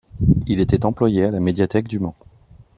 [0.47, 2.15] Il était employé à la médiathèque du Mans.